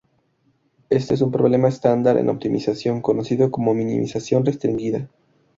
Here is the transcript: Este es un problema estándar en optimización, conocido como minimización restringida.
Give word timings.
Este 0.89 1.13
es 1.13 1.21
un 1.21 1.29
problema 1.31 1.67
estándar 1.67 2.17
en 2.17 2.29
optimización, 2.29 3.01
conocido 3.03 3.51
como 3.51 3.75
minimización 3.75 4.43
restringida. 4.43 5.07